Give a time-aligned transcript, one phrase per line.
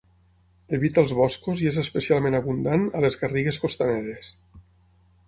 [0.77, 4.33] Evita els boscos i és especialment abundant a les garrigues costaneres.